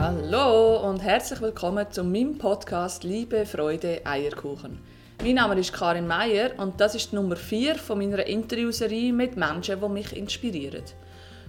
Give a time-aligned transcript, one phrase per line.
[0.00, 4.78] Hallo und herzlich willkommen zu meinem Podcast Liebe, Freude, Eierkuchen.
[5.22, 9.36] Mein Name ist Karin Meier und das ist die Nummer 4 von meiner Interviewserie mit
[9.36, 10.84] Menschen, die mich inspirieren.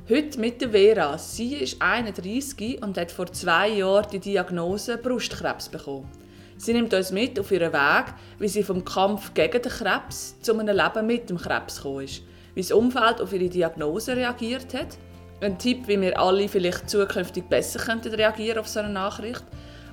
[0.10, 1.18] Heute mit der Vera.
[1.18, 6.10] Sie ist 31 und hat vor zwei Jahren die Diagnose Brustkrebs bekommen.
[6.58, 10.60] Sie nimmt uns mit auf ihren Weg, wie sie vom Kampf gegen den Krebs zu
[10.60, 12.22] einem Leben mit dem Krebs gekommen ist,
[12.54, 14.98] wie das Umfeld auf ihre Diagnose reagiert hat
[15.42, 19.44] ein Tipp, wie wir alle vielleicht zukünftig besser könnten reagieren auf so eine Nachricht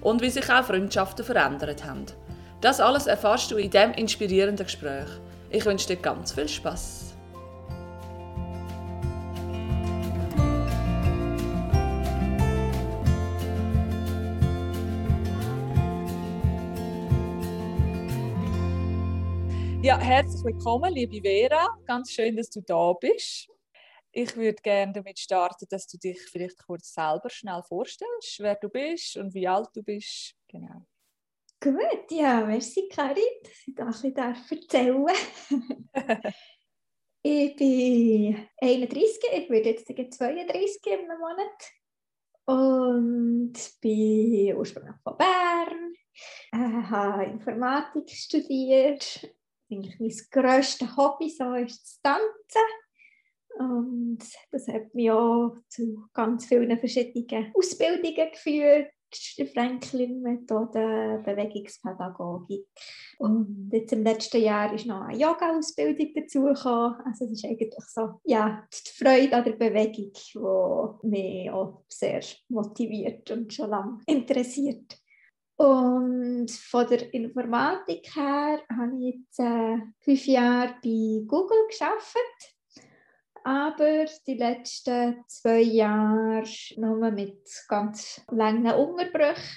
[0.00, 2.04] und wie sich auch Freundschaften verändert haben.
[2.60, 5.08] Das alles erfährst du in diesem inspirierenden Gespräch.
[5.50, 7.14] Ich wünsche dir ganz viel Spaß.
[19.80, 21.78] Ja, herzlich willkommen, liebe Vera.
[21.86, 23.48] Ganz schön, dass du da bist.
[24.12, 28.68] Ich würde gerne damit starten, dass du dich vielleicht kurz selber schnell vorstellst, wer du
[28.68, 30.34] bist und wie alt du bist.
[30.48, 30.86] Genau.
[31.60, 36.32] Gut, ja, merci Karin, dass ich das ein bisschen erzählen
[37.22, 41.72] Ich bin 31, ich werde jetzt 32 im Monat
[42.44, 49.28] und bin ursprünglich von Bern, Ich äh, habe Informatik studiert.
[49.70, 52.87] Eigentlich mein grösstes Hobby so ist das Tanzen.
[53.58, 54.18] Und
[54.50, 58.90] das hat mich auch zu ganz vielen verschiedenen Ausbildungen geführt.
[59.54, 62.66] Franklin-Methode, Bewegungspädagogik.
[63.18, 67.00] Und jetzt im letzten Jahr ist noch eine Yoga-Ausbildung dazugekommen.
[67.04, 70.12] Also das ist eigentlich so, ja, die Freude an der Bewegung,
[71.02, 74.98] die mich auch sehr motiviert und schon lange interessiert.
[75.56, 82.57] Und von der Informatik her habe ich jetzt äh, fünf Jahre bei Google gearbeitet
[83.48, 86.44] aber die letzten zwei Jahre
[86.76, 89.56] nur mit ganz langen Unterbrüchen,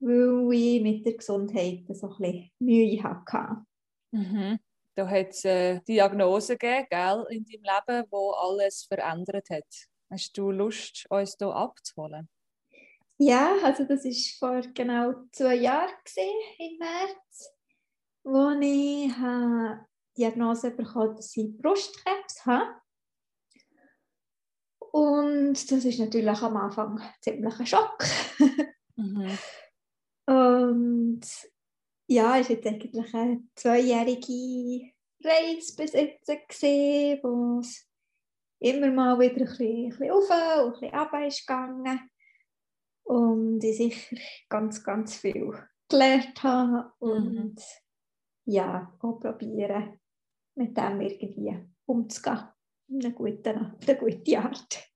[0.00, 3.62] weil ich mit der Gesundheit so ein bisschen Mühe hatte.
[4.12, 4.58] Mhm.
[4.94, 9.68] Da hat es eine Diagnose gegeben, gell, in deinem Leben, wo alles verändert hat.
[10.10, 12.26] Hast du Lust, uns hier abzuholen?
[13.18, 14.02] Ja, also das
[14.40, 17.52] war vor genau zwei Jahren gewesen, im März,
[18.24, 22.80] wo ich die Diagnose bekommen dass ich Brustkrebs habe.
[24.92, 28.04] Und das ist natürlich am Anfang ziemlich ein Schock.
[28.96, 29.38] mhm.
[30.26, 31.22] Und
[32.06, 34.92] ja, es war jetzt eigentlich eine zweijährige
[35.24, 37.88] Reise bis jetzt, gewesen, wo es
[38.60, 42.10] immer mal wieder ein bisschen, ein bisschen auf und ein bisschen runter ist gegangen.
[43.02, 44.16] Und ich sicher
[44.48, 45.52] ganz, ganz viel
[45.88, 47.56] gelernt habe und mhm.
[48.44, 49.98] ja, auch probieren,
[50.54, 52.48] mit dem irgendwie umzugehen
[52.90, 54.90] eine gute, eine gute Art.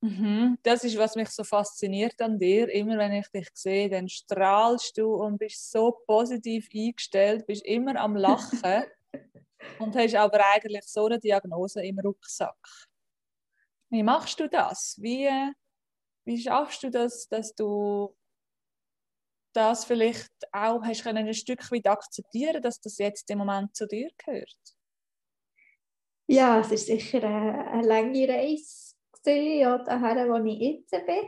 [0.00, 0.58] Mhm.
[0.62, 2.68] Das ist, was mich so fasziniert an dir.
[2.68, 7.96] Immer wenn ich dich sehe, dann strahlst du und bist so positiv eingestellt, bist immer
[7.96, 8.84] am Lachen
[9.78, 12.54] und hast aber eigentlich so eine Diagnose im Rucksack.
[13.88, 14.96] Wie machst du das?
[15.00, 15.30] Wie,
[16.26, 18.14] wie schaffst du das, dass du
[19.54, 23.86] das vielleicht auch hast können, ein Stück weit akzeptieren, dass das jetzt im Moment zu
[23.86, 24.58] dir gehört?
[26.26, 28.94] Ja, es war sicher eine, eine lange Reise,
[29.26, 31.24] ja, daher, wo ich jetzt bin.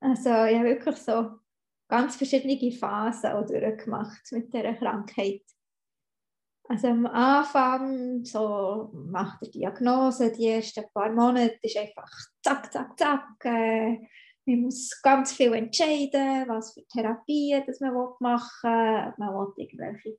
[0.00, 1.30] Also ich habe wirklich so
[1.88, 5.42] ganz verschiedene Phasen auch durchgemacht mit dieser Krankheit.
[6.64, 12.10] Also am Anfang, so nach der Diagnose, die ersten paar Monate, ist einfach
[12.42, 13.44] zack, zack, zack.
[13.44, 13.96] Äh,
[14.44, 19.14] man muss ganz viel entscheiden, was für Therapien man machen will.
[19.16, 20.18] Man will irgendwelche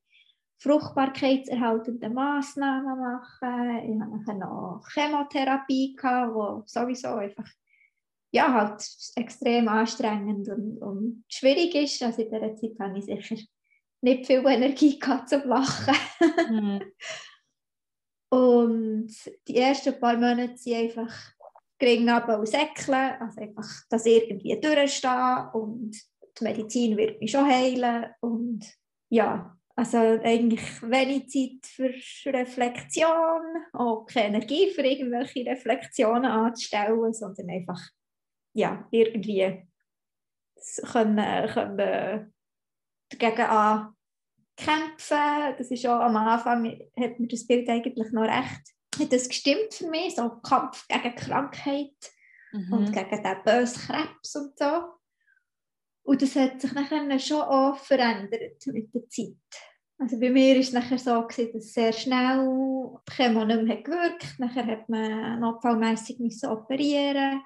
[0.60, 3.78] fruchtbarkeitserhaltende Massnahmen machen.
[3.80, 7.48] Ich hatte noch Chemotherapie, die sowieso einfach
[8.32, 12.04] ja, halt extrem anstrengend und, und schwierig ist.
[12.04, 13.36] Also in dieser Zeit hatte ich sicher
[14.02, 15.96] nicht viel Energie gehabt zum Lachen.
[16.50, 16.82] Mhm.
[18.30, 19.12] und
[19.48, 21.14] die ersten paar Monate sind einfach
[21.80, 25.96] gering und säckeln, also einfach das irgendwie durchstehen und
[26.40, 28.66] die Medizin wird mich schon heilen und
[29.10, 33.42] ja, also eigentlich wenig Zeit für Reflexion,
[33.74, 37.82] auch keine Energie für irgendwelche Reflexionen anzustellen, sondern einfach
[38.54, 39.64] ja, irgendwie
[40.92, 42.34] können, können
[43.10, 43.98] dagegen ankämpfen.
[45.58, 46.66] Das ist auch am Anfang,
[47.00, 51.16] hat mir das Bild eigentlich noch recht hat das gestimmt für mich, so Kampf gegen
[51.16, 51.96] Krankheit
[52.52, 52.74] mhm.
[52.74, 55.00] und gegen den bösen Krebs und so.
[56.04, 59.36] Und das hat sich nachher schon auch verändert mit der Zeit.
[60.02, 64.40] Also bei mir war es nachher so, gewesen, dass sehr schnell Chemo nicht mehr gewirkt
[64.40, 66.18] Nachher hat man notfallmässig
[66.48, 67.42] operieren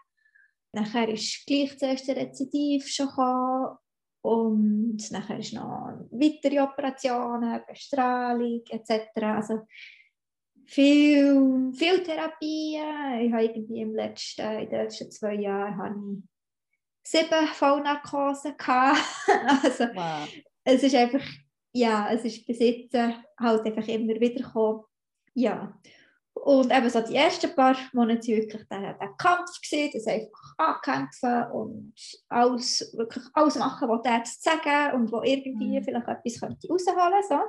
[0.71, 3.77] Nachher ist gleich zuerst ein Rezidiv schon gekommen.
[4.21, 9.09] Und nachher ist noch weitere Operationen, Bestrahlung etc.
[9.21, 9.67] Also
[10.65, 13.21] viel, viel Therapien.
[13.21, 16.23] Ich habe irgendwie im letzten, in den letzten zwei Jahren habe ich
[17.11, 18.55] sieben Vollnarkose
[19.63, 20.27] also wow.
[20.63, 21.23] es ist einfach,
[21.73, 24.83] ja, es ist bis jetzt halt einfach immer wieder gekommen.
[25.33, 25.77] Ja.
[26.33, 30.53] Und eben so die ersten paar Monate waren wirklich der, der Kampf, gewesen, das einfach
[30.57, 31.93] ankämpfen und
[32.27, 35.83] alles, wirklich alles machen, was der Arzt sagen und wo irgendwie mhm.
[35.83, 37.39] vielleicht etwas könnte rausholen so.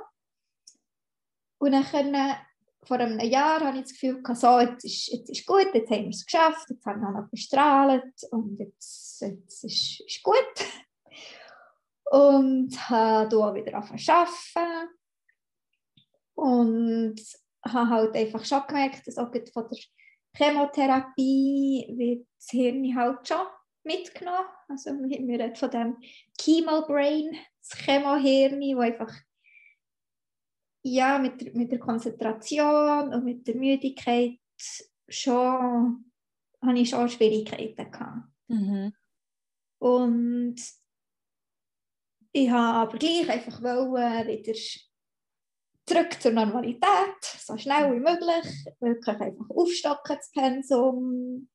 [1.57, 2.35] Und dann
[2.83, 6.03] vor einem Jahr hatte ich das Gefühl, so, jetzt, ist, jetzt ist gut, jetzt haben
[6.03, 10.35] wir es geschafft, jetzt haben wir noch bestrahlt und jetzt, jetzt ist, ist gut.
[12.11, 14.89] Und habe hier wieder angefangen.
[16.35, 17.21] Und
[17.63, 19.77] habe halt einfach schon gemerkt, dass auch von der
[20.35, 23.47] Chemotherapie wird das Hirn halt schon
[23.83, 24.47] mitgenommen.
[24.67, 25.97] Also wir reden von dem
[26.37, 29.13] Chemo-Brain, das Chemohirn, das einfach
[30.87, 34.37] ja, mit, mit der Konzentration und mit der Müdigkeit
[35.07, 36.11] schon,
[36.61, 38.27] hatte ich schon Schwierigkeiten gehabt.
[38.47, 38.93] Mhm.
[39.79, 40.55] Und
[42.35, 44.53] ich habe aber gleich einfach wieder
[45.85, 51.47] zurück zur Normalität, so schnell wie möglich, wirklich einfach aufstocken das Pensum.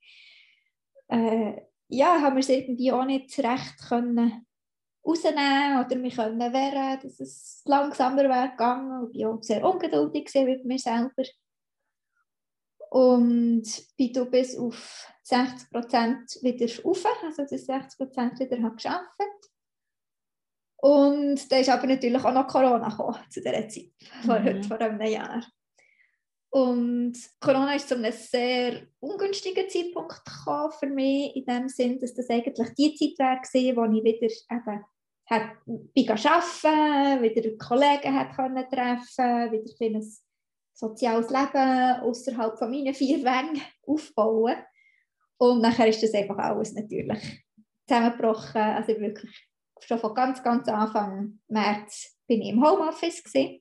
[1.08, 4.46] Äh, ja, haben wir es irgendwie auch nicht recht können
[5.04, 9.10] rausnehmen oder mich können wehren, dass es langsamer wäre gegangen.
[9.12, 11.24] Ich war auch sehr ungeduldig mit mir selber.
[12.88, 13.64] Und
[13.98, 19.49] bin du bis auf 60% wieder rauf, also dass 60% wieder habe geschafft.
[20.82, 23.90] Und da ist aber natürlich auch noch Corona gekommen, zu dieser Zeit,
[24.24, 24.62] vor, mhm.
[24.62, 25.44] vor einem Jahr.
[26.48, 32.14] Und Corona ist zu einem sehr ungünstigen Zeitpunkt gekommen für mich, in dem Sinn, dass
[32.14, 34.84] das eigentlich die Zeit war, wo ich wieder eben
[35.26, 40.04] hat, bin arbeiten, wieder Kollegen hat können treffen, wieder ein
[40.72, 44.56] soziales Leben außerhalb von meinen vier Wänden aufbauen.
[45.36, 47.44] Und nachher ist das einfach alles natürlich
[47.86, 48.60] zusammengebrochen.
[48.60, 49.49] Also wirklich
[49.84, 53.60] schon von ganz, ganz Anfang März bin ich im Homeoffice gewesen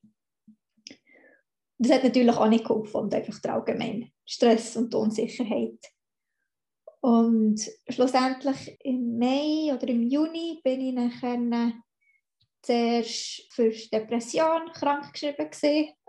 [1.80, 5.80] das hat natürlich auch nicht geholfen und einfach der allgemeine Stress und Unsicherheit.
[7.02, 11.72] Und schlussendlich im Mai oder im Juni bin ich nachher
[12.62, 15.50] zuerst für Depression krankgeschrieben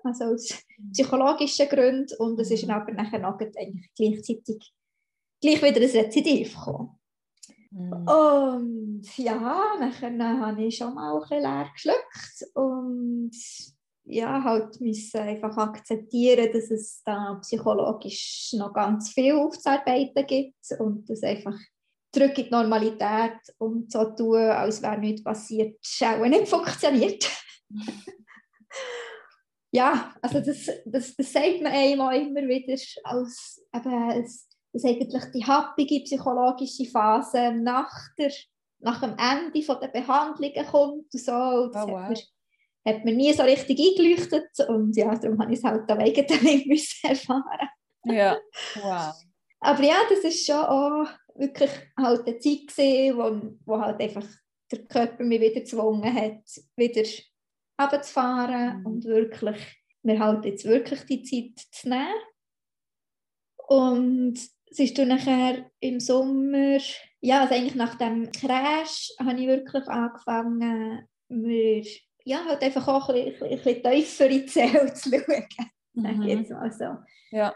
[0.03, 0.49] also aus
[0.93, 4.73] psychologischen Gründen und es ist aber nachher noch gleichzeitig
[5.41, 7.00] gleich wieder ein Rezidiv gekommen.
[7.71, 7.93] Mhm.
[7.93, 13.33] Und ja, nachher habe ich schon mal ein leer geschluckt und
[14.05, 21.09] ja, halt müssen einfach akzeptieren, dass es da psychologisch noch ganz viel aufzuarbeiten gibt und
[21.09, 21.57] das einfach
[22.13, 27.31] zurück in die Normalität und so tun, als wäre nichts passiert, auch nicht funktioniert.
[29.71, 34.21] ja, also das, das, das sagt man einmal immer wieder als eben,
[34.73, 38.33] dass eigentlich die happige psychologische Phase nach, der,
[38.79, 41.33] nach dem Ende der Behandlungen kommt und so.
[41.33, 42.15] Und das oh, wow
[42.85, 46.45] hat mir nie so richtig eingeleuchtet und ja, darum habe ich es halt am eigenen
[46.45, 47.69] Leib erfahren.
[48.05, 48.39] Ja,
[48.77, 49.15] wow.
[49.61, 54.27] Aber ja, das ist schon auch wirklich halt eine Zeit gewesen, wo, wo halt einfach
[54.71, 56.43] der Körper mich wieder gezwungen hat,
[56.77, 57.09] wieder
[57.81, 58.87] runterzufahren mhm.
[58.87, 59.59] und wirklich,
[60.03, 62.15] mir halt jetzt wirklich die Zeit zu nehmen.
[63.69, 66.79] Und es ist dann nachher im Sommer,
[67.21, 71.85] ja, also eigentlich nach dem Crash habe ich wirklich angefangen, mir
[72.25, 75.47] ja, halt einfach auch ein bisschen, ein bisschen tiefer in die Seele zu schauen.
[75.93, 76.23] Mhm.
[76.23, 76.99] Jetzt mal so.
[77.33, 77.53] Ja.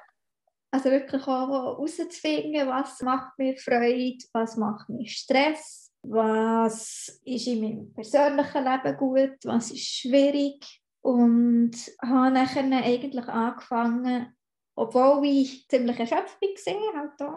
[0.73, 7.61] Also wirklich auch herauszufinden, was macht mir Freude, was macht mir Stress, was ist in
[7.61, 10.83] meinem persönlichen Leben gut, was ist schwierig.
[11.01, 14.35] Und habe dann eigentlich angefangen,
[14.77, 17.29] obwohl ich ziemlich erschöpft war, halt da,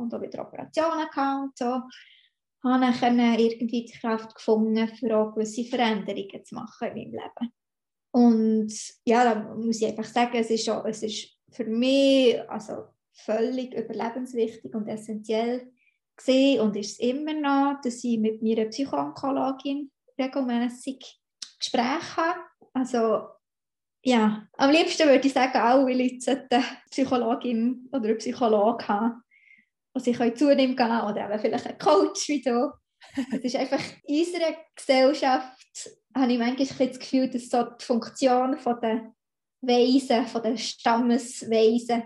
[0.00, 1.82] und auch wieder Operationen hatte und so,
[2.62, 7.52] habe dann irgendwie die Kraft gefunden, für auch gewisse Veränderungen zu machen in meinem Leben.
[8.12, 8.72] Und
[9.04, 13.72] ja, da muss ich einfach sagen, es ist, auch, es ist für mich also völlig
[13.74, 15.72] überlebenswichtig und essentiell
[16.16, 21.20] gesehen und ist es immer noch, dass ich mit meiner Psychoonkologin regelmäßig
[21.58, 22.40] Gespräche habe.
[22.74, 23.28] Also
[24.02, 29.22] ja, am liebsten würde ich sagen, alle Leute sollten Psychologin oder einen Psychologen haben,
[29.94, 32.72] wo sie zunehmen können oder eben vielleicht einen Coach wie du.
[33.32, 38.56] Es ist einfach in unserer Gesellschaft, habe ich manchmal das Gefühl, dass so die Funktion
[38.82, 39.12] der
[39.62, 42.04] Weisen, von der Stammesweisen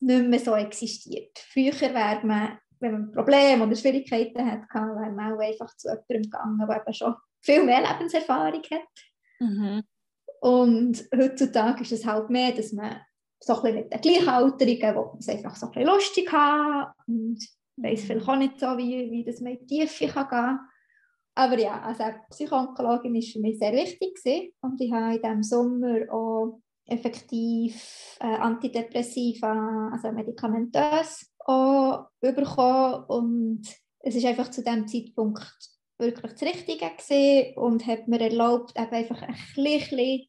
[0.00, 1.38] nicht mehr so existiert.
[1.52, 6.22] Früher wäre man wenn man Probleme oder Schwierigkeiten hat, wäre man auch einfach zu jemandem
[6.30, 9.40] gegangen, der eben schon viel mehr Lebenserfahrung hat.
[9.40, 9.82] Mhm.
[10.40, 13.00] Und heutzutage ist es halt mehr, dass man
[13.40, 16.94] so ein bisschen mit den Gleichaltrigen, wo man es einfach so ein bisschen lustig hat
[17.06, 17.38] und
[17.76, 18.06] weiß mhm.
[18.06, 20.58] vielleicht auch nicht so, wie, wie das mit Tiefe kann gehen
[21.38, 24.52] aber ja, also Psychoonkologin war für mich sehr wichtig gewesen.
[24.62, 33.62] und ich habe in diesem Sommer auch effektiv äh, Antidepressiva, also medikamentös, auch bekommen und
[34.00, 35.44] es ist einfach zu diesem Zeitpunkt
[35.98, 40.26] wirklich das Richtige gewesen und hat mir erlaubt, eben einfach ein bisschen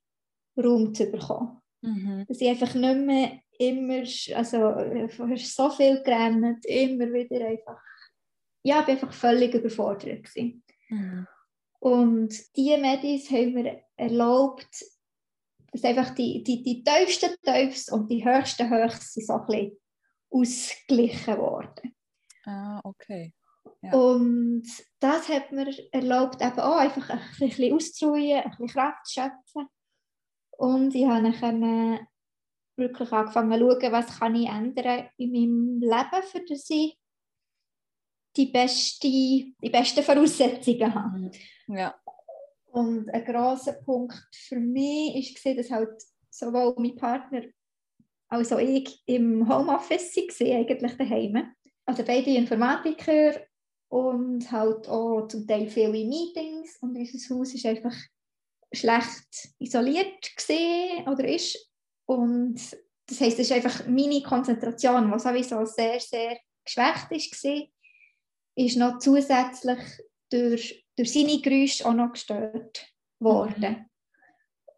[0.57, 1.61] Raum zu bekommen.
[1.81, 2.25] Mhm.
[2.27, 4.03] Dass ich einfach nicht mehr immer,
[4.35, 7.79] also so viel gerannt, immer wieder einfach,
[8.63, 10.63] ja, ich bin einfach völlig überfordert gewesen.
[10.89, 11.27] Mhm.
[11.79, 14.83] Und diese Medis haben mir erlaubt,
[15.71, 19.77] dass einfach die, die, die tiefsten Tiefs und die höchsten Höchst so ein bisschen
[20.29, 21.95] ausgeglichen worden.
[22.45, 23.33] Ah, okay.
[23.81, 23.93] Ja.
[23.93, 24.65] Und
[24.99, 29.67] das hat mir erlaubt, eben auch einfach ein bisschen auszuruhen, ein bisschen Kraft zu schöpfen.
[30.57, 32.07] Und ich habe dann
[32.75, 36.97] wirklich angefangen zu schauen, was kann ich ändern in meinem Leben, für das ich
[38.35, 41.17] die, beste, die besten Voraussetzungen habe.
[41.67, 41.75] Mhm.
[41.75, 41.95] Ja.
[42.67, 47.41] Und ein grosser Punkt für mich war, dass halt sowohl mein Partner
[48.29, 51.53] als auch ich im Homeoffice waren, eigentlich daheim.
[51.85, 53.39] Also beide Informatiker
[53.89, 57.95] und halt auch zum Teil viele Meetings und unser Haus ist einfach
[58.71, 61.69] schlecht isoliert gesehen oder ist
[62.05, 62.59] und
[63.07, 67.61] das heißt, es ist einfach meine Konzentration, die sowieso sehr, sehr geschwächt ist, war,
[68.55, 69.79] ist noch zusätzlich
[70.29, 72.85] durch, durch seine Geräusche auch noch gestört
[73.19, 73.71] worden.
[73.71, 73.85] Mhm.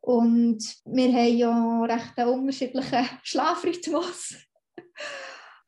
[0.01, 4.35] Und wir haben ja recht einen unterschiedlichen Schlafrhythmus.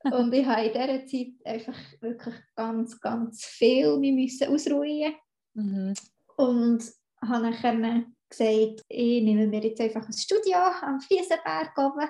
[0.03, 5.13] Und ich habe in dieser Zeit einfach wirklich ganz, ganz viel müssen ausruhen
[5.53, 5.93] mhm.
[6.38, 6.84] Und
[7.22, 12.10] habe dann gesagt, ich nehme mir jetzt einfach ein Studio am Fliesenberg oben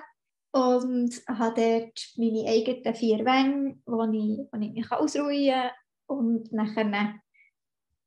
[0.52, 5.70] und habe dort meine eigenen vier Wänge, wo ich, wo ich mich ausruhen kann
[6.06, 7.14] und nachher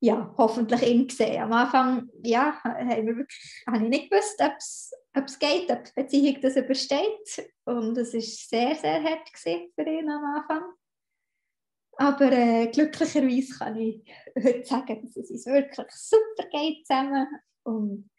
[0.06, 1.42] ja, hoffentlich ihn gesehen.
[1.42, 7.52] Am Anfang ja, habe ich nicht gewusst, ob es geht, ob die Beziehung das übersteht.
[7.66, 10.64] Und es war sehr, sehr hart für ihn am Anfang.
[11.98, 14.04] Aber äh, glücklicherweise kann ich
[14.36, 17.28] heute sagen, dass es uns wirklich super geht zusammen.
[17.64, 18.12] Und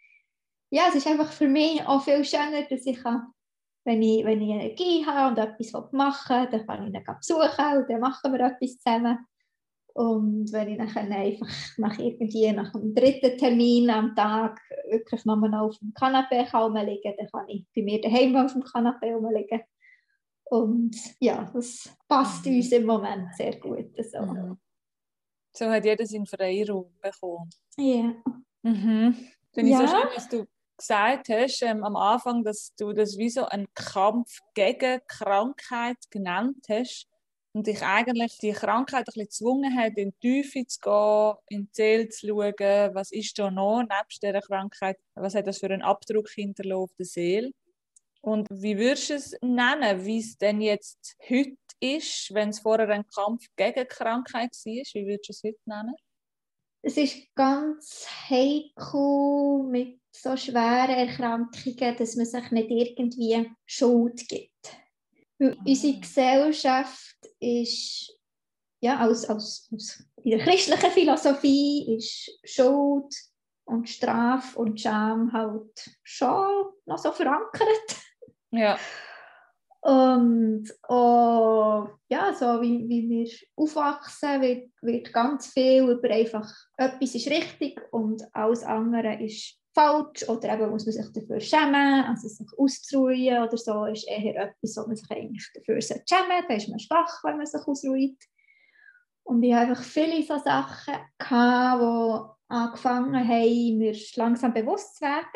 [0.71, 3.33] ja, es ist einfach für mich auch viel schöner, dass ich kann,
[3.85, 7.79] wenn ich, wenn ich Energie habe und etwas machen will, dann kann ich ihn besuchen
[7.79, 9.19] und dann machen wir etwas zusammen.
[9.97, 11.49] Und wenn ich dann einfach
[11.79, 14.61] nach irgendwie nach dem dritten Termin am Tag
[14.91, 16.45] wirklich nochmal auf dem Kanapee
[16.85, 19.63] liegen dann kann ich bei mir daheim auf dem Kanapee liegen.
[20.45, 22.57] Und ja, das passt mhm.
[22.57, 23.91] uns im Moment sehr gut.
[24.05, 24.59] So, mhm.
[25.55, 27.49] so hat jeder seinen Freiraum bekommen.
[27.79, 28.15] Ja.
[28.65, 29.17] Mhm.
[29.55, 29.87] Finde ich ja.
[29.87, 33.67] so schön, dass du gesagt hast ähm, am Anfang, dass du das wie so einen
[33.75, 37.09] Kampf gegen Krankheit genannt hast
[37.57, 41.65] und dich eigentlich die Krankheit ein bisschen gezwungen hat, in die Tiefe zu gehen, in
[41.65, 45.71] die Seele zu schauen, was ist da noch nebst dieser Krankheit, was hat das für
[45.71, 47.53] einen Abdruck hinterlassen auf der Seele.
[48.21, 52.91] Und wie würdest du es nennen, wie es denn jetzt heute ist, wenn es vorher
[52.91, 54.85] ein Kampf gegen die Krankheit war?
[54.93, 55.95] Wie würdest du es heute nennen?
[56.83, 64.56] Es ist ganz heikel mit so schweren Erkrankungen, dass man sich nicht irgendwie Schuld gibt.
[65.39, 65.63] Weil ah.
[65.67, 68.13] unsere Gesellschaft ist,
[68.81, 73.15] ja, aus, aus, aus in der christlichen Philosophie ist Schuld
[73.65, 77.97] und Strafe und Scham halt schon noch so verankert.
[78.51, 78.79] Ja.
[79.81, 87.15] Und auch, ja, so wie, wie wir aufwachsen, wird, wird ganz viel über einfach, etwas
[87.15, 92.29] ist richtig und alles andere ist falsch oder eben muss man sich dafür schämen, also
[92.29, 96.45] sich auszuruhen oder so ist eher etwas, wo man sich eigentlich dafür schämen sollte.
[96.49, 98.17] Da ist man schwach, wenn man sich ausruht.
[99.25, 105.27] Und ich hatte einfach viele so Sachen, die angefangen haben, mir langsam bewusst zu werden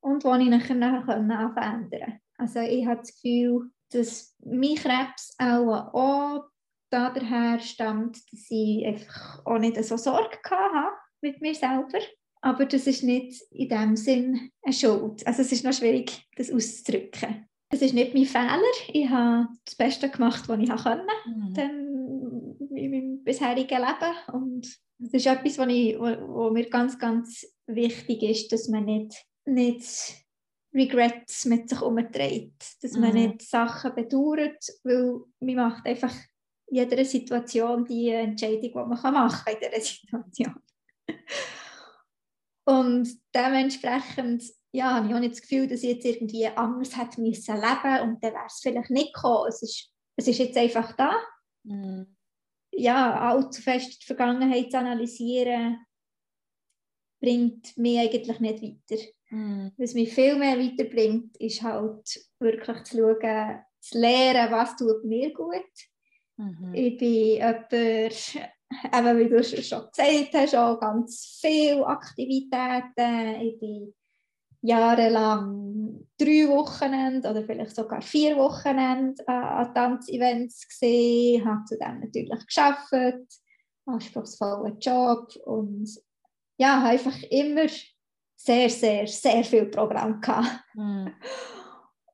[0.00, 0.74] und die ich nachher,
[1.20, 6.44] nachher verändern Also ich habe das Gefühl, dass mein Krebs auch, auch
[6.90, 11.98] daher stammt, dass ich einfach auch nicht so Sorge hatte mit mir selber
[12.44, 15.26] aber das ist nicht in dem Sinn eine Schuld.
[15.26, 17.48] Also es ist noch schwierig, das auszudrücken.
[17.70, 18.60] Es ist nicht mein Fehler.
[18.92, 22.76] Ich habe das Beste gemacht, was ich konnte mhm.
[22.76, 24.34] in meinem bisherigen Leben.
[24.34, 24.66] Und
[25.02, 30.14] es ist etwas, was, ich, wo mir ganz, ganz wichtig ist, dass man nicht, nicht
[30.74, 32.76] Regrets mit sich umträgt.
[32.82, 33.22] Dass man mhm.
[33.22, 36.14] nicht Sachen bedauert, weil man macht einfach
[36.68, 40.56] jeder Situation die Entscheidung, die man machen kann in dieser Situation.
[42.64, 44.42] Und dementsprechend
[44.74, 48.00] ja, habe ich auch nicht das Gefühl, dass ich jetzt irgendwie anders hätte müssen leben
[48.02, 49.46] und dann wäre es vielleicht nicht gekommen.
[49.48, 51.14] Es ist, es ist jetzt einfach da.
[51.62, 52.16] Mhm.
[52.72, 55.78] Ja, allzu fest die Vergangenheit zu analysieren,
[57.20, 59.02] bringt mich eigentlich nicht weiter.
[59.30, 59.72] Mhm.
[59.76, 65.32] Was mich viel mehr weiterbringt, ist halt wirklich zu schauen, zu lernen, was tut mir
[65.32, 65.62] gut.
[66.36, 66.74] Mhm.
[66.74, 67.70] Ich bin jemand,
[68.92, 73.40] eben wie du schon gesagt hast, auch ganz viele Aktivitäten.
[73.40, 73.94] Ich bin
[74.62, 82.46] jahrelang drei Wochenende oder vielleicht sogar vier Wochenende äh, an Tanzevents gesehen, habe zudem natürlich
[82.46, 82.92] geschafft,
[83.86, 85.88] anspruchsvollen Job und
[86.56, 87.66] ja, habe einfach immer
[88.36, 90.64] sehr, sehr, sehr viel Programm gehabt.
[90.74, 91.08] Mm.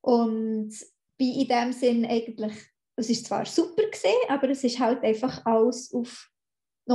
[0.03, 0.73] Und
[1.19, 2.55] bin in dem Sinn eigentlich,
[2.97, 6.30] es ist zwar super gesehen, aber es ist halt einfach alles auf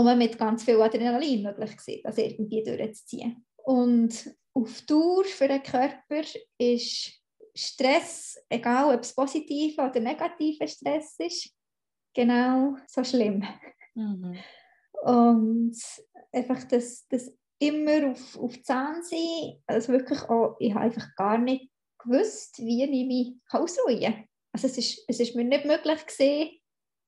[0.04, 3.46] nur mit ganz viel Adrenalin möglich gewesen, das irgendwie durchzuziehen.
[3.64, 6.22] Und auf Dauer für den Körper
[6.58, 7.14] ist
[7.56, 11.50] Stress, egal ob es positiver oder negativer Stress ist,
[12.14, 13.44] genau so schlimm.
[13.94, 14.38] Mhm.
[15.02, 15.78] Und
[16.32, 21.38] einfach das, das immer auf, auf Zähne sein, also wirklich auch, ich habe einfach gar
[21.38, 24.28] nicht gewusst, wie ich mich ausruhen kann.
[24.52, 26.52] Also es ist, es ist mir nicht möglich gewesen,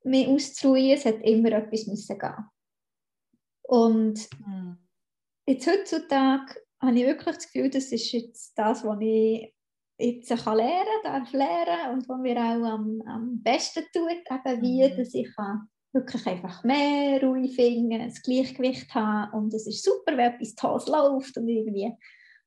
[0.03, 2.45] mich auszuruhen, es hat immer etwas müssen gehen.
[3.67, 4.77] Und mhm.
[5.45, 9.53] jetzt heutzutage habe ich wirklich das Gefühl, das ist jetzt das, was ich
[9.99, 14.89] jetzt kann lernen darf lernen und was mir auch am, am besten tut, eben wie,
[14.89, 14.97] mhm.
[14.97, 20.15] dass ich kann wirklich einfach mehr Ruhe finden, das Gleichgewicht haben und es ist super,
[20.15, 21.91] wenn etwas Tolles läuft und irgendwie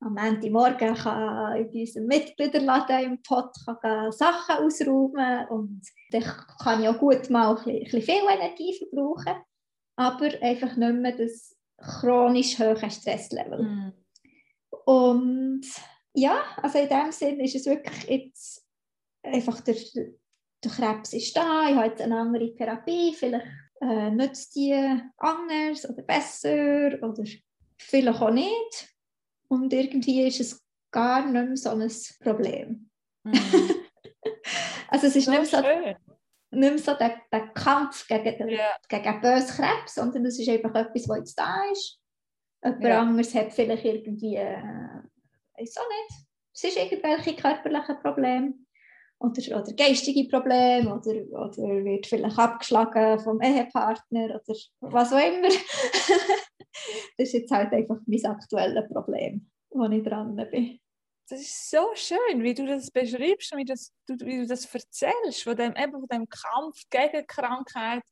[0.03, 6.23] am Ende Morgen kann ich bei unserem Mitgliederladen im Pott kann Sachen ausräumen und dann
[6.63, 9.43] kann ich auch gut mal ein bisschen, ein bisschen viel Energie verbrauchen,
[10.01, 13.63] aber einfach nicht mehr das chronisch hohe Stresslevel.
[13.63, 13.93] Mm.
[14.87, 15.67] Und
[16.15, 18.67] ja, also in dem Sinne ist es wirklich jetzt
[19.23, 19.77] einfach der,
[20.65, 23.47] der Krebs ist da, ich habe jetzt eine andere Therapie, vielleicht
[23.83, 24.75] äh, nützt die
[25.19, 27.23] anders oder besser oder
[27.79, 28.97] vielleicht auch nicht.
[29.49, 32.89] Und irgendwie ist es gar nicht mehr so ein Problem.
[33.25, 33.35] Mhm.
[34.89, 36.10] also es ist so nicht, mehr so,
[36.51, 38.77] nicht mehr so der, der Kampf gegen, den, yeah.
[38.89, 41.99] gegen bösen Krebs, sondern es ist einfach etwas, was jetzt da ist.
[42.63, 43.01] Jemand ja.
[43.01, 44.63] anderes hat vielleicht irgendwie, äh,
[45.59, 48.55] weiß auch nicht, es ist irgendwelche körperlichen Probleme
[49.21, 55.49] oder, oder geistige Probleme oder, oder wird vielleicht abgeschlagen vom Ehepartner oder was auch immer.
[57.17, 60.80] das ist jetzt halt einfach mein aktuelles Problem, wo ich dran bin.
[61.31, 65.45] Das ist so schön, wie du das beschreibst, wie, das, du, wie du das erzählst,
[65.45, 68.03] von dem, eben von dem Kampf gegen Krankheit.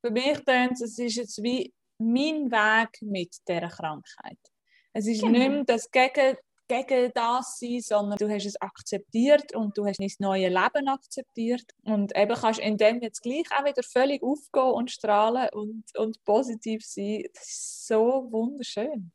[0.00, 4.38] Für mich klingt es ist jetzt wie mein Weg mit dieser Krankheit.
[4.92, 5.38] Es ist genau.
[5.38, 10.00] nicht mehr das gegen, gegen das sein, sondern du hast es akzeptiert und du hast
[10.00, 14.72] dein neues Leben akzeptiert und eben kannst in dem jetzt gleich auch wieder völlig aufgehen
[14.72, 17.22] und strahlen und, und positiv sein.
[17.32, 19.12] Das ist so wunderschön.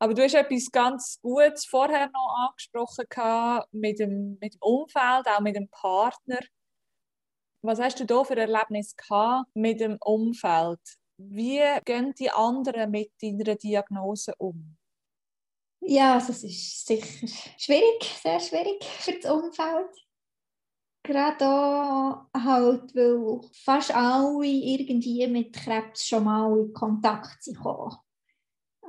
[0.00, 5.40] Aber du hast etwas ganz Gutes vorher noch angesprochen mit dem, mit dem Umfeld, auch
[5.40, 6.38] mit dem Partner.
[7.62, 10.80] Was hast du da für Erlebnis gehabt mit dem Umfeld?
[11.16, 14.76] Wie gehen die anderen mit deiner Diagnose um?
[15.80, 17.26] Ja, also es ist sicher
[17.58, 19.90] schwierig, sehr schwierig für das Umfeld.
[21.02, 27.58] Gerade auch halt, weil fast alle irgendwie mit Krebs schon mal in Kontakt sind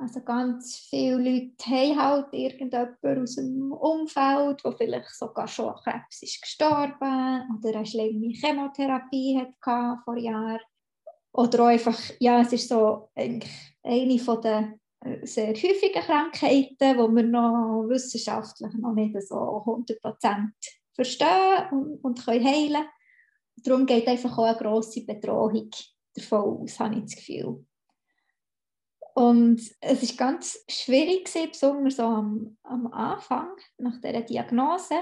[0.00, 5.80] Also ganz viele Leute haben halt irgendjemanden aus dem Umfeld, der vielleicht sogar schon an
[5.84, 10.60] Krebs ist gestorben oder eine schlimme Chemotherapie hat vor Jahren.
[11.32, 13.40] Oder einfach, ja, es ist so eine
[13.84, 20.50] den äh, sehr häufigen Krankheiten, die wir noch wissenschaftlich noch nicht so 100%
[20.94, 22.86] verstehen und, können heilen
[23.62, 25.68] Darum geht einfach auch eine grosse Bedrohung
[26.14, 27.66] davon aus, habe ich das Gefühl.
[29.14, 34.94] Und es war ganz schwierig, gewesen, besonders so am, am Anfang, nach dieser Diagnose.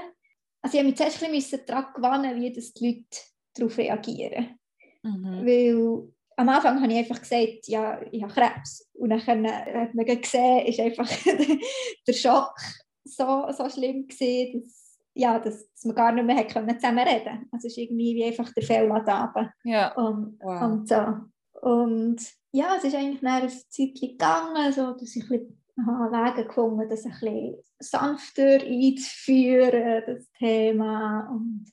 [0.61, 3.21] Also ich musste mich zuerst ein bisschen daran gewöhnen, wie das die Leute
[3.55, 4.59] darauf reagieren.
[5.03, 5.45] Mhm.
[5.45, 8.89] Weil am Anfang habe ich einfach gesagt, ja, ich habe Krebs.
[8.93, 11.09] Und dann hat man gesehen, ist einfach
[12.07, 12.55] der Schock
[13.03, 17.47] so, so schlimm gewesen, dass, ja, dass, dass man gar nicht mehr zusammen reden.
[17.51, 19.93] Also es ist irgendwie wie einfach der Fehler da ja.
[19.95, 20.61] und, wow.
[20.63, 21.15] und so.
[21.61, 26.89] Und ja, es ist eigentlich nach einer Zeit gegangen, so, dass ich ein Wege gefunden
[26.89, 31.29] das ein bisschen sanfter einzuführen, das Thema.
[31.31, 31.71] Und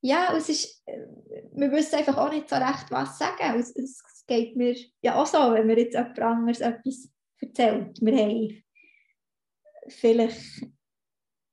[0.00, 1.06] ja, es ist, äh,
[1.52, 3.58] wir wissen einfach auch nicht so recht, was sagen.
[3.58, 7.08] Es, es geht mir ja auch so, wenn mir jetzt jemand anderes etwas
[7.40, 7.98] erzählt.
[8.00, 8.64] Wir haben
[9.88, 10.66] vielleicht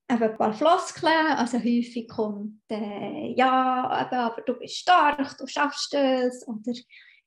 [0.07, 5.93] ein paar Floskeln, also häufig kommt äh, ja, eben, aber du bist stark, du schaffst
[5.93, 6.73] es, oder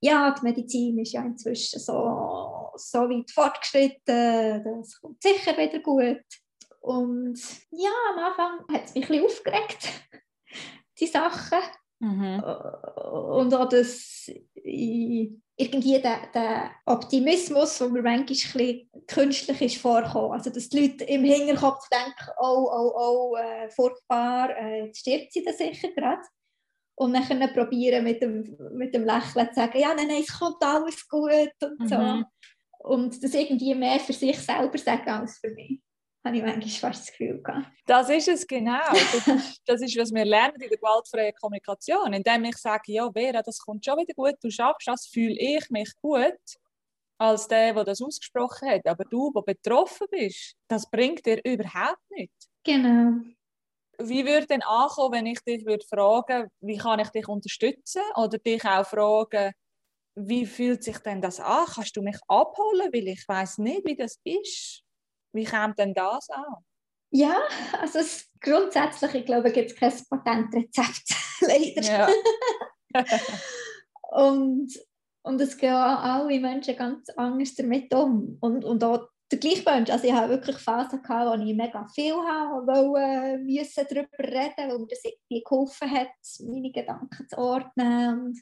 [0.00, 6.24] ja, die Medizin ist ja inzwischen so, so weit fortgeschritten, das kommt sicher wieder gut.
[6.80, 7.38] Und
[7.70, 9.88] ja, am Anfang hat es mich ein bisschen aufgeregt,
[11.00, 11.58] die Sachen.
[11.98, 12.42] Mhm.
[12.42, 14.30] Und auch das
[15.56, 20.32] irgendwie der, der Optimismus, der mir manchmal ein künstlich ist vorkommen.
[20.32, 25.32] Also, dass die Leute im Hinterkopf denken, oh, oh, oh, äh, furchtbar, äh, jetzt stirbt
[25.32, 26.22] sie da sicher gerade.
[26.98, 30.62] Und dann probieren mit dem, mit dem Lächeln zu sagen, ja, nein, nein, es kommt
[30.62, 31.88] alles gut und mhm.
[31.88, 32.24] so.
[32.78, 35.80] Und das irgendwie mehr für sich selber sagen als für mich
[36.26, 37.66] habe ich manchmal fast das Gefühl gehabt.
[37.86, 38.80] Das ist es genau.
[38.92, 42.12] Das ist, das ist, was wir lernen in der gewaltfreien Kommunikation.
[42.12, 45.70] Indem ich sage, ja Vera, das kommt schon wieder gut, du schaffst das, fühle ich
[45.70, 46.38] mich gut,
[47.18, 48.86] als der, der das ausgesprochen hat.
[48.86, 52.48] Aber du, der betroffen bist, das bringt dir überhaupt nichts.
[52.64, 53.20] Genau.
[53.98, 58.02] Wie würde denn ankommen, wenn ich dich würde fragen, wie kann ich dich unterstützen?
[58.14, 59.52] Oder dich auch fragen,
[60.16, 61.66] wie fühlt sich denn das an?
[61.66, 62.92] Kannst du mich abholen?
[62.92, 64.82] Weil ich weiß nicht, wie das ist.
[65.32, 66.64] Wie kommt denn das an?
[67.10, 67.40] Ja,
[67.80, 72.08] also es, grundsätzlich, ich glaube, gibt es kein Patentrezept, leider.
[74.08, 74.72] Und,
[75.24, 78.38] und es gehen alle Menschen ganz anders damit um.
[78.40, 79.90] Und, und auch der gleiche Mensch.
[79.90, 84.70] Also ich habe wirklich Phasen gehabt, wo ich mega viel habe, weil müssen darüber reden,
[84.70, 86.08] weil mir das irgendwie geholfen hat,
[86.46, 88.40] meine Gedanken zu ordnen und,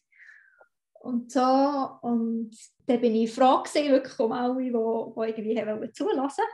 [1.00, 1.88] und so.
[2.02, 2.50] Und
[2.86, 4.70] dann bin ich froh gewesen, wirklich um alle, die,
[5.42, 6.44] die irgendwie zulassen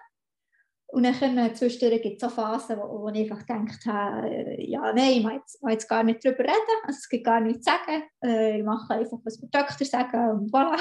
[0.92, 4.68] und dann äh, zwischendurch gibt es auch Phasen, wo, wo ich einfach gedacht habe, äh,
[4.68, 7.40] ja, nein, ich will jetzt, will jetzt gar nicht darüber reden, also es gibt gar
[7.40, 8.02] nichts zu sagen.
[8.24, 10.78] Äh, ich mache einfach, was die Doktor sagen und voilà.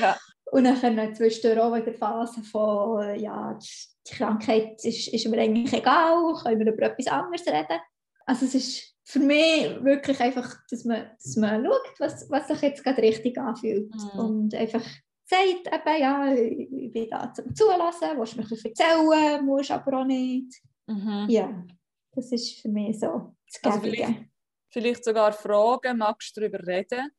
[0.00, 0.16] ja.
[0.50, 5.72] Und dann zwischendurch auch wieder Phasen von, äh, ja, die Krankheit ist, ist mir eigentlich
[5.72, 7.80] egal, können wir über etwas anderes reden.
[8.26, 12.62] Also es ist für mich wirklich einfach, dass man, dass man schaut, was, was sich
[12.62, 13.94] jetzt gerade richtig anfühlt.
[13.94, 14.18] Mhm.
[14.18, 14.84] Und einfach
[15.24, 20.00] sagt eben, ja, ich bin da zum Zulassen, willst du mir ein erzählen, musst aber
[20.00, 20.60] auch nicht.
[20.86, 21.26] Mhm.
[21.28, 21.64] Ja,
[22.12, 24.24] das ist für mich so das also vielleicht,
[24.70, 27.10] vielleicht, sogar Fragen, magst du darüber reden?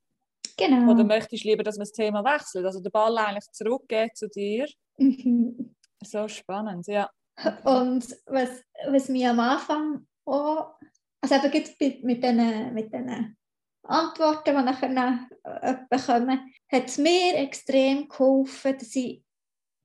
[0.58, 0.92] Genau.
[0.92, 4.28] Oder möchtest du lieber, dass wir das Thema wechseln, also den Ball eigentlich zurückgeht zu
[4.28, 4.68] dir?
[4.98, 5.76] Mhm.
[6.04, 7.10] So spannend, ja.
[7.64, 10.76] Und was, was mir am Anfang auch,
[11.22, 13.36] also eben mit diesen mit den
[13.84, 19.24] Antworten, die nachher äh, bekommen, hat es mir extrem geholfen, dass ich,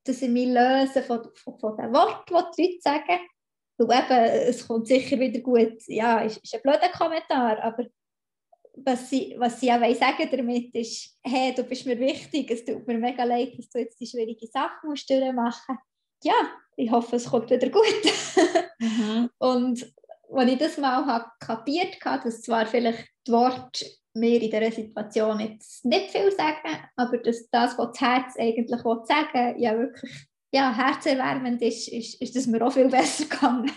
[0.04, 3.20] dass ich mich löse von, von, von den Worten, die die Leute sagen.
[3.78, 5.82] Weil eben, es kommt sicher wieder gut.
[5.86, 7.86] Ja, ist, ist ein blöder Kommentar, aber
[8.84, 12.86] was sie, was sie auch sagen damit ist, hey, du bist mir wichtig, es tut
[12.86, 15.78] mir mega leid, dass du jetzt die schwierige Sachen musst durchmachen
[16.22, 16.34] Ja,
[16.76, 17.82] ich hoffe, es kommt wieder gut.
[18.78, 19.30] mhm.
[19.38, 19.92] Und
[20.32, 24.72] als ich das mal habe kapiert habe, dass zwar vielleicht die Worte mir in dieser
[24.72, 30.26] Situation jetzt nicht viel sagen, aber dass das, was das Herz eigentlich sagen ja wirklich
[30.52, 33.70] ja, herzerwärmend ist, ist, ist das mir auch viel besser gegangen.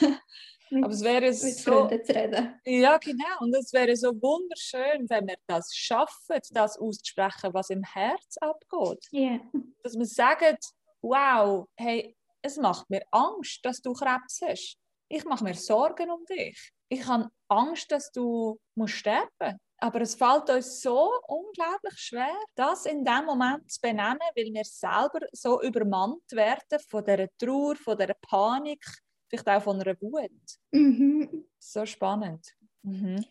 [0.70, 2.60] mit, aber es wäre so, zu reden.
[2.64, 3.40] Ja, genau.
[3.40, 9.08] Und es wäre so wunderschön, wenn wir das schaffen, das auszusprechen, was im Herz abgeht.
[9.12, 9.40] Yeah.
[9.82, 10.56] Dass wir sagen,
[11.02, 14.76] wow, hey, es macht mir Angst, dass du Krebs hast.
[15.08, 16.70] Ich mache mir Sorgen um dich.
[16.88, 19.56] Ich habe Angst, dass du musst sterben musst.
[19.80, 24.64] Aber es fällt uns so unglaublich schwer, das in dem Moment zu benennen, weil wir
[24.64, 28.84] selber so übermannt werden von dieser Trauer, von dieser Panik,
[29.28, 30.30] vielleicht auch von einer Wut.
[30.72, 31.44] Mhm.
[31.58, 32.54] So spannend.
[32.82, 33.24] Mhm.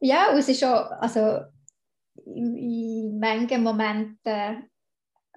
[0.00, 1.42] Ja, und es ist schon, also
[2.24, 4.68] in, in manchen Momenten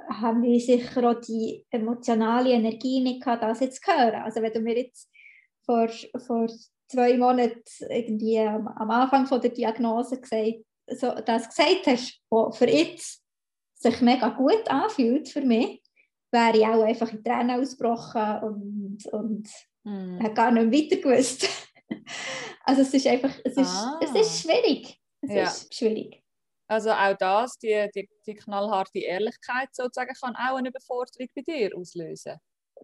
[0.10, 4.24] haben wir sicher auch die emotionale Energie nicht gehabt, das jetzt zu hören.
[4.24, 5.10] Also wenn du mir jetzt
[5.66, 5.90] vor,
[6.26, 6.48] vor
[6.88, 12.58] zwei Monaten irgendwie am, am Anfang von der Diagnose gesagt, so, das gesagt hast, was
[12.58, 13.24] für jetzt
[13.76, 15.82] sich mega gut anfühlt für mich,
[16.32, 19.50] wäre ich auch einfach in Tränen ausgebrochen und, und
[19.90, 20.24] mm.
[20.24, 21.48] habe gar nicht weiter gewusst.
[22.64, 24.00] also es ist einfach, es ist, ah.
[24.02, 25.00] es ist schwierig.
[25.22, 25.44] Es ja.
[25.44, 26.24] ist schwierig.
[26.68, 31.76] Also auch das, die, die, die knallharte Ehrlichkeit sozusagen, kann auch eine Überforderung bei dir
[31.76, 32.38] auslösen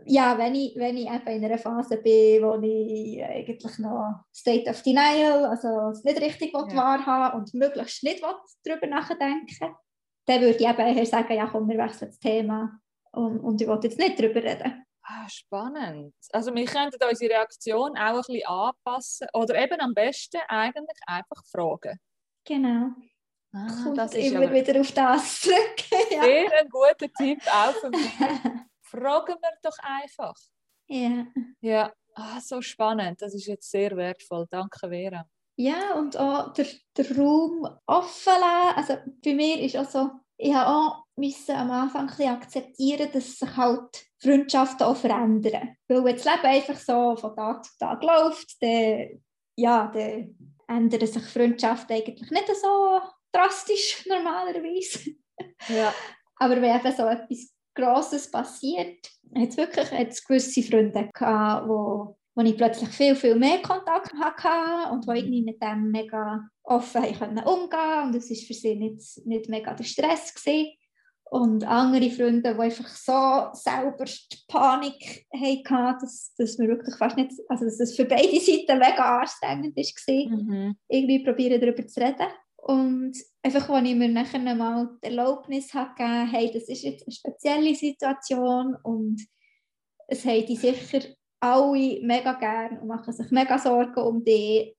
[0.04, 4.70] ja, wenn ich, wenn ich eben in einer Phase bin, wo ich eigentlich noch State
[4.70, 6.76] of Denial, also es nicht richtig ja.
[6.76, 8.22] wahrhaben und möglichst nicht
[8.66, 9.76] darüber nachdenken
[10.26, 12.80] dann würde ich eben eher sagen, ja komm, wir wechseln das Thema
[13.12, 14.84] und, und ich will jetzt nicht darüber reden.
[15.08, 16.16] Ah, spannend.
[16.32, 21.46] Also wir könnten unsere Reaktion auch ein bisschen anpassen oder eben am besten eigentlich einfach
[21.46, 22.00] fragen.
[22.44, 22.90] Genau.
[23.54, 25.76] Ah, Kommt das ist immer aber wieder auf das zurück.
[26.12, 26.24] ja.
[26.24, 28.12] sehr ein guter Tipp auch für mich.
[28.82, 30.36] Fragen wir doch einfach.
[30.88, 31.26] ja.
[31.62, 33.22] Ja, ah, so spannend.
[33.22, 34.48] Das ist jetzt sehr wertvoll.
[34.50, 35.30] Danke, Vera.
[35.58, 36.66] Ja, und auch der,
[36.98, 38.78] der Raum offen lassen.
[38.78, 43.40] Also bei mir ist auch so, ich habe auch müssen am Anfang ein akzeptieren, dass
[43.40, 45.76] sich halt Freundschaften auch verändern.
[45.88, 49.24] Weil wenn das Leben einfach so von Tag zu Tag läuft, dann,
[49.56, 50.36] ja, dann
[50.68, 53.00] ändern sich Freundschaften eigentlich nicht so
[53.32, 55.12] drastisch normalerweise.
[55.70, 55.94] Ja.
[56.38, 62.18] Aber wenn eben so etwas Grosses passiert, hat es wirklich hat's gewisse Freunde gehabt, wo,
[62.36, 67.04] wo ich plötzlich viel, viel mehr Kontakt hatte und wo irgendwie mit dem mega offen
[67.04, 70.34] umgehen und es war für sie nicht, nicht mega der Stress.
[70.34, 70.72] Gewesen.
[71.28, 77.18] Und andere Freunde, die einfach so selber die Panik hatten, dass, dass wir wirklich fast
[77.18, 80.76] nicht, also dass es für beide Seiten mega anstrengend war, Mhm.
[80.88, 82.28] irgendwie probieren darüber zu reden.
[82.58, 87.06] Und einfach, als ich mir nachher mal die Erlaubnis habe gegeben hey, das ist jetzt
[87.08, 89.22] eine spezielle Situation und
[90.08, 91.00] es haben die sicher
[91.54, 94.76] alle mega gern und machen sich mega Sorgen um dich.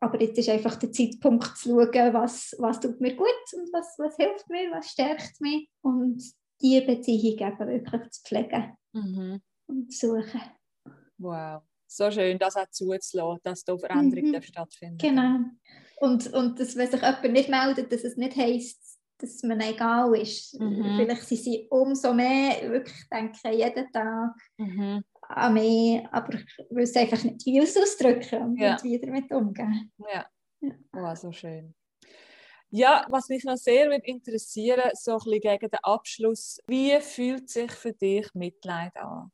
[0.00, 3.94] Aber jetzt ist einfach der Zeitpunkt zu schauen, was, was tut mir gut und was,
[3.98, 5.68] was hilft mir, was stärkt mich.
[5.80, 6.22] Und
[6.60, 9.40] diese Beziehung eben wirklich zu pflegen Mhm.
[9.66, 10.40] und zu suchen.
[11.18, 11.62] Wow.
[11.86, 14.32] So schön, das auch zuzulassen, dass da Veränderung Mhm.
[14.32, 15.38] darf stattfinden Genau.
[16.00, 20.14] Und, und dass, wenn sich jemand nicht meldet, dass es nicht heisst, dass man egal
[20.16, 20.60] ist.
[20.60, 20.96] Mhm.
[20.98, 25.02] Vielleicht sind sie umso mehr, wirklich denken jeden Tag Mhm.
[25.28, 28.76] An mich, aber ich wissen einfach nicht, wie es ausdrücken und, Ja.
[28.82, 29.92] wie damit umgehen.
[29.98, 30.26] Ja.
[30.60, 30.72] Ja.
[30.94, 31.74] Oh, so schön.
[32.70, 37.48] Ja, was mich noch sehr würde interessieren, so ein bisschen gegen den Abschluss, wie fühlt
[37.48, 39.30] sich für dich Mitleid an?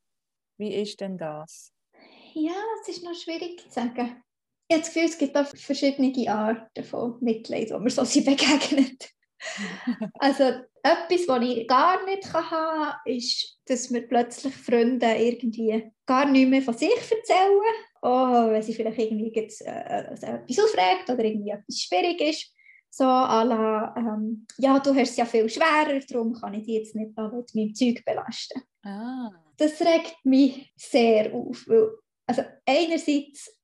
[0.59, 1.73] Wie ist denn das?
[2.35, 2.53] Ja,
[2.83, 4.23] es ist noch schwierig zu sagen.
[4.69, 9.11] Ich habe das Gefühl, es gibt auch verschiedene Arten von Mitleid, wo man so begegnet.
[10.19, 10.45] Also
[10.83, 16.49] etwas, was ich gar nicht haben kann, ist, dass mir plötzlich Freunde irgendwie gar nicht
[16.49, 17.61] mehr von sich erzählen.
[18.03, 22.53] Oh, wenn sie vielleicht irgendwie jetzt, äh, also etwas aufregt oder irgendwie etwas schwierig ist.
[22.91, 26.75] So à la, ähm, ja, du hast es ja viel schwerer, darum kann ich dich
[26.75, 29.31] jetzt nicht mit meinem Zeug belasten Ah.
[29.57, 31.65] das regt mich sehr auf.
[31.67, 31.91] Weil,
[32.27, 33.57] also einerseits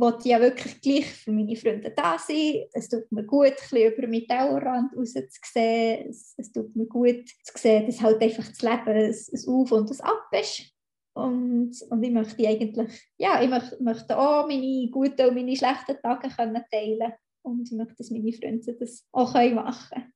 [0.00, 2.64] wollte ja wirklich gleich für meine Freunde da sein.
[2.72, 6.08] Es tut mir gut, ein bisschen über meinen Tellerrand raus zu sehen.
[6.08, 9.72] Es, es tut mir gut zu sehen, dass halt einfach das Leben ein, ein Auf
[9.72, 10.72] und ein Ab ist.
[11.14, 16.00] Und, und ich möchte eigentlich, ja, ich möchte, möchte auch meine guten und meine schlechten
[16.00, 20.12] Tage können teilen Und ich möchte, dass meine Freunde das auch können machen können.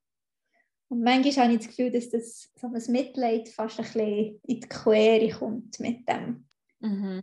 [0.88, 4.60] Und manchmal habe ich das Gefühl, dass das so ein Mitleid fast ein bisschen in
[4.60, 6.46] die Quere kommt mit dem.
[6.80, 7.22] Mhm.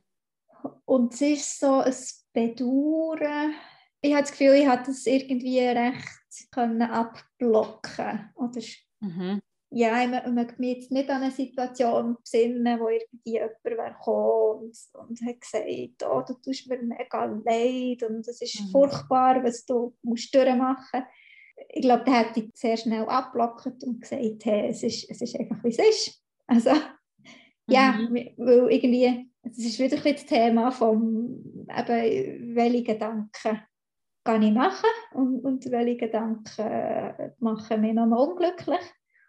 [0.85, 1.93] Und es ist so ein
[2.33, 3.53] Bedauern.
[4.01, 8.61] Ich habe das Gefühl, ich habe das irgendwie recht können abblocken Oder
[9.01, 9.41] Mhm.
[9.71, 13.91] ja, ich mö- möchte mich jetzt nicht an eine Situation besinnen, wo irgendwie jemand wäre
[13.91, 18.71] gekommen und, und hat gesagt, oh, du tust mir mega leid und es ist Mhm.
[18.71, 21.07] furchtbar, was du musst durchmachen musst.
[21.69, 25.35] Ich glaube, der hätte ich sehr schnell abblockt und gesagt, hey, es, ist, es ist
[25.39, 26.23] einfach, wie es ist.
[26.47, 26.71] Also,
[27.69, 28.15] ja, Mhm.
[28.37, 33.61] weil irgendwie, es ist wieder ein das Thema von, eben, welche Gedanken
[34.23, 38.81] kann ich machen und, und welche Gedanken machen mich noch unglücklich.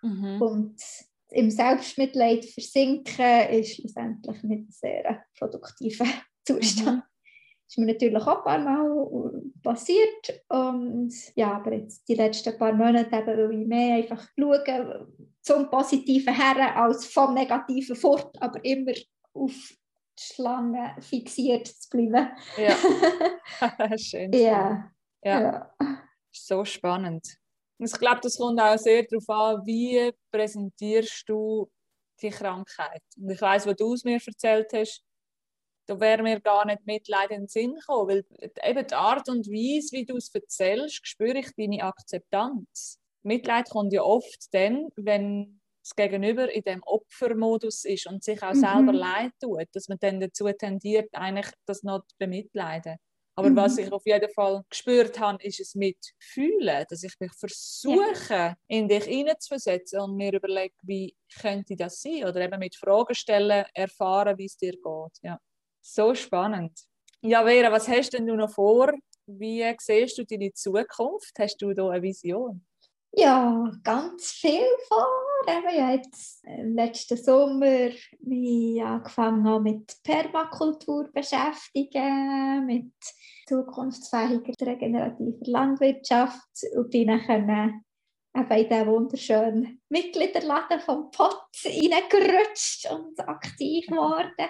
[0.02, 0.42] Mhm.
[0.42, 0.82] Und
[1.30, 6.06] im Selbstmitleid versinken ist schlussendlich nicht ein sehr produktiver
[6.44, 6.98] Zustand.
[6.98, 7.02] Mhm.
[7.66, 10.42] Das ist mir natürlich auch ein paar Mal passiert.
[10.48, 15.08] Und ja, aber jetzt die letzten paar Monate eben, weil ich mehr einfach schaue,
[15.40, 18.92] zum Positiven her als vom Negativen fort, aber immer
[19.32, 19.52] auf
[20.20, 22.30] Schlange fixiert zu bleiben.
[22.56, 22.76] Ja,
[23.98, 24.32] schön.
[24.32, 24.90] Ja,
[25.24, 25.40] Ja.
[25.40, 25.74] ja.
[26.30, 27.26] So spannend.
[27.78, 31.70] Und ich glaube, das kommt auch sehr darauf an, wie präsentierst du
[32.20, 33.02] die Krankheit.
[33.16, 35.02] Und ich weiß, was du es mir erzählt hast,
[35.86, 38.24] da wäre mir gar nicht Mitleid in den Sinn gekommen, weil
[38.62, 43.00] eben die Art und Weise, wie du es erzählst, spüre ich deine Akzeptanz.
[43.22, 45.59] Mitleid kommt ja oft dann, wenn
[45.90, 48.56] das Gegenüber in dem Opfermodus ist und sich auch Mhm.
[48.56, 52.96] selber leid tut, dass man dann dazu tendiert, eigentlich das noch zu bemitleiden.
[53.36, 53.56] Aber Mhm.
[53.56, 58.56] was ich auf jeden Fall gespürt habe, ist es mit Fühlen, dass ich mich versuche,
[58.68, 62.24] in dich hineinzuversetzen und mir überlege, wie könnte das sein?
[62.26, 65.18] Oder eben mit Fragen stellen, erfahren, wie es dir geht.
[65.22, 65.38] Ja.
[65.82, 66.78] So spannend.
[67.22, 68.92] Ja, Vera, was hast denn du noch vor?
[69.26, 71.32] Wie siehst du deine Zukunft?
[71.38, 72.66] Hast du da eine Vision?
[73.12, 75.06] Ja, ganz viel vor.
[75.46, 82.92] Eben, ja, jetzt im letzten Sommer mich angefangen mit Permakultur beschäftigen, mit
[83.46, 87.82] zukunftsfähiger regenerativer Landwirtschaft und bin dann
[88.36, 94.48] eben in diesen wunderschönen Mitgliederladen vom Pott reingerutscht und aktiv geworden.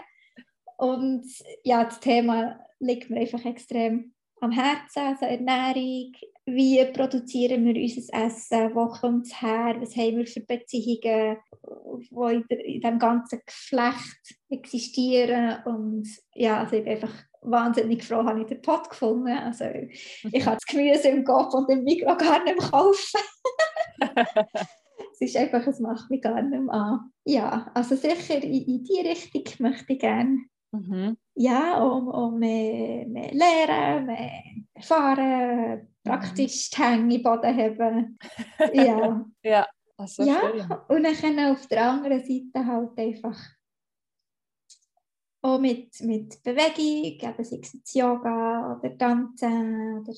[0.76, 1.26] Und
[1.64, 6.12] ja, das Thema liegt mir einfach extrem am Herzen, also Ernährung,
[6.54, 12.44] wie produzieren wir unser Essen, wo kommt es her, was haben wir für Beziehungen, die
[12.64, 18.46] in, diesem ganzen Geflecht existieren und ja, also ich bin einfach wahnsinnig froh, habe ich
[18.46, 19.28] den Pot gefunden.
[19.28, 23.20] Also ich habe das Gemüse im Kopf und im Mikro gar nicht mehr kaufen.
[25.12, 27.12] es ist einfach, es macht mich gar nicht mehr an.
[27.24, 31.16] Ja, also sicher in, in die Richtung möchte ich gerne Mhm.
[31.34, 34.42] Ja, um, um mehr, mehr lernen, mehr
[34.74, 38.18] erfahren, praktisch die Hänge im Boden haben.
[38.74, 40.96] Ja, ja, also ja schön.
[40.96, 43.38] und dann auf der anderen Seite halt einfach
[45.42, 50.12] auch mit, mit Bewegung, eben sei es Yoga oder Tanzen oder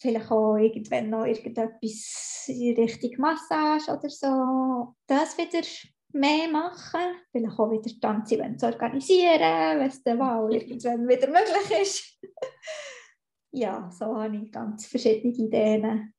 [0.00, 4.94] vielleicht auch irgendwann noch irgendetwas in Richtung Massage oder so.
[5.06, 5.66] Das wieder
[6.12, 7.00] mehr machen,
[7.32, 12.18] vielleicht auch wieder Tanzevents organisieren, wenn es dann mal irgendwann wieder möglich ist.
[13.56, 16.12] Ja, so habe ich ganz verschiedene Ideen.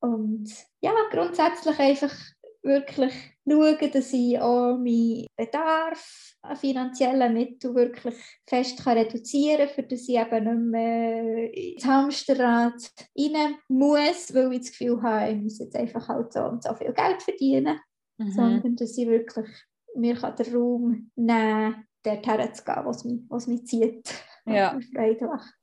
[0.00, 0.50] Und
[0.80, 2.14] ja, grundsätzlich einfach
[2.62, 3.12] wirklich
[3.48, 8.14] schauen, dass ich auch meinen Bedarf an finanziellen Mitteln wirklich
[8.48, 14.52] fest kann reduzieren kann, für dass ich eben nicht mehr ins Hamsterrad rein muss, weil
[14.52, 17.78] ich das Gefühl habe, ich muss jetzt einfach halt so und so viel Geld verdienen
[18.22, 18.32] mhm.
[18.32, 19.48] sondern dass ich wirklich
[19.94, 24.14] mir den Raum nehmen kann, dorthin zu gehen, was mich, was mich zieht.
[24.46, 24.78] Ja.
[24.94, 25.54] Freude macht.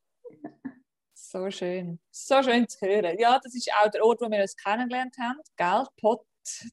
[1.31, 1.99] So schön.
[2.09, 3.15] So schön zu hören.
[3.19, 5.37] Ja, das ist auch der Ort, wo wir uns kennengelernt haben.
[5.57, 5.85] Gell?
[6.01, 6.25] Pot.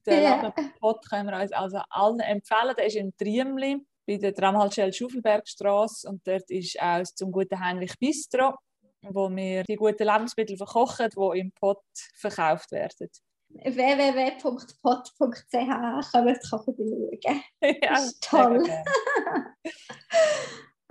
[0.06, 0.54] Den yeah.
[0.80, 2.74] Pot können wir uns also allen empfehlen.
[2.74, 7.98] Der ist in Triemli bei der Tramhaltestelle Schufelbergstraße und dort ist auch zum guten Heinrich
[7.98, 8.54] Bistro,
[9.02, 11.82] wo wir die guten Lebensmittel verkochen, die im Pot
[12.14, 13.10] verkauft werden
[13.48, 16.74] www.pod.ch können wir es schauen.
[17.22, 17.40] Ja,
[17.80, 18.64] das ist toll.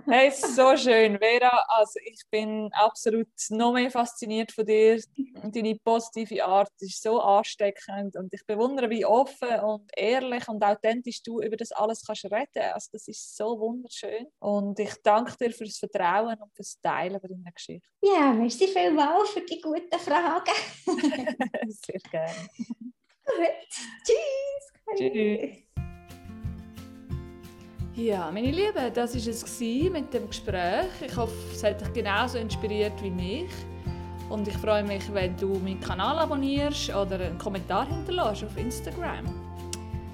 [0.08, 1.64] Hey, so schön, Vera.
[1.68, 5.02] Also ich bin absolut noch mehr fasziniert von dir.
[5.42, 11.24] Deine positive Art ist so ansteckend und ich bewundere, wie offen und ehrlich und authentisch
[11.24, 12.72] du über das alles kannst reden.
[12.72, 17.20] Also das ist so wunderschön und ich danke dir für das Vertrauen und das Teilen
[17.20, 17.88] deiner Geschichte.
[18.00, 20.54] Ja, merci vielmals für die guten Fragen.
[21.68, 22.48] Sehr gerne.
[23.24, 23.68] Gut,
[24.04, 24.96] tschüss.
[24.96, 25.65] Tschüss.
[27.96, 30.84] Ja, meine Lieben, das war es mit dem Gespräch.
[31.00, 33.50] Ich hoffe, es hat dich genauso inspiriert wie mich.
[34.28, 39.24] Und ich freue mich, wenn du meinen Kanal abonnierst oder einen Kommentar hinterlässt auf Instagram.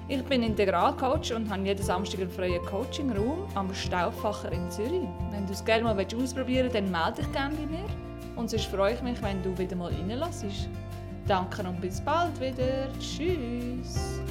[0.07, 5.09] Ich bin Integralcoach und habe jeden Samstag einen freien Coaching-Raum am Stauffacher in Zürich.
[5.31, 7.85] Wenn du es gerne mal ausprobieren willst, dann melde dich gerne bei mir.
[8.37, 10.45] Und sonst freue ich mich, wenn du wieder mal reinlässt.
[11.27, 12.87] Danke und bis bald wieder.
[12.97, 14.21] Tschüss.